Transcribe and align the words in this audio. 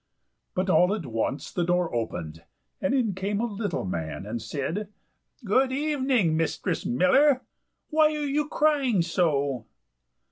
But 0.55 0.67
all 0.67 0.95
at 0.95 1.05
once 1.05 1.51
the 1.51 1.63
door 1.63 1.93
opened, 1.93 2.41
and 2.81 2.95
in 2.95 3.13
came 3.13 3.39
a 3.39 3.45
little 3.45 3.85
man, 3.85 4.25
and 4.25 4.41
said, 4.41 4.87
"Good 5.45 5.71
evening, 5.71 6.35
Mistress 6.35 6.87
Miller; 6.87 7.43
why 7.91 8.05
are 8.07 8.25
you 8.25 8.49
crying 8.49 9.03
so?" 9.03 9.67